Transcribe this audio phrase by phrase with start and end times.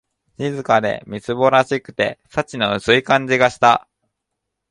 [0.39, 3.87] 静かで、みすぼらしくて、幸の薄い感じがした